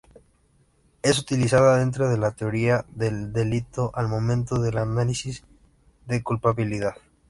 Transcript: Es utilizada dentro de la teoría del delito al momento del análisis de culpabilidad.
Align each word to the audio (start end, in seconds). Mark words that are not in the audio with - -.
Es 1.03 1.19
utilizada 1.19 1.77
dentro 1.77 2.09
de 2.09 2.17
la 2.17 2.31
teoría 2.31 2.83
del 2.89 3.31
delito 3.31 3.91
al 3.93 4.07
momento 4.07 4.59
del 4.59 4.79
análisis 4.79 5.43
de 6.07 6.23
culpabilidad. 6.23 6.95